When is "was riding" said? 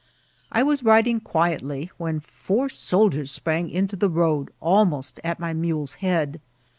0.63-1.19